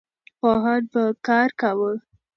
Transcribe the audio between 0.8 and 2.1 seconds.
به کار کاوه.